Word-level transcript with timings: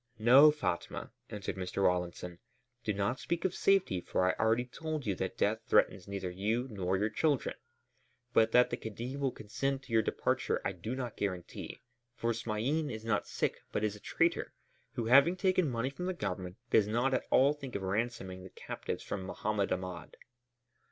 "No, 0.17 0.49
Fatma," 0.49 1.11
answered 1.29 1.57
Mr. 1.57 1.83
Rawlinson, 1.83 2.39
"do 2.83 2.91
not 2.91 3.19
speak 3.19 3.45
of 3.45 3.53
safety 3.53 4.01
for 4.01 4.25
I 4.27 4.33
already 4.43 4.65
told 4.65 5.05
you 5.05 5.13
that 5.13 5.37
death 5.37 5.59
threatens 5.67 6.07
neither 6.07 6.31
you 6.31 6.67
nor 6.71 6.97
your 6.97 7.11
children. 7.11 7.53
But 8.33 8.51
that 8.51 8.71
the 8.71 8.77
Khedive 8.77 9.19
will 9.19 9.29
consent 9.31 9.83
to 9.83 9.93
your 9.93 10.01
departure 10.01 10.59
I 10.65 10.71
do 10.71 10.95
not 10.95 11.17
guarantee, 11.17 11.81
for 12.15 12.33
Smain 12.33 12.89
is 12.89 13.05
not 13.05 13.27
sick 13.27 13.61
but 13.71 13.83
is 13.83 13.95
a 13.95 13.99
traitor, 13.99 14.55
who, 14.93 15.05
having 15.05 15.35
taken 15.35 15.69
money 15.69 15.91
from 15.91 16.07
the 16.07 16.15
Government, 16.15 16.57
does 16.71 16.87
not 16.87 17.13
at 17.13 17.27
all 17.29 17.53
think 17.53 17.75
of 17.75 17.83
ransoming 17.83 18.43
the 18.43 18.49
captives 18.49 19.03
from 19.03 19.21
Mohammed 19.21 19.71
Ahmed." 19.71 20.17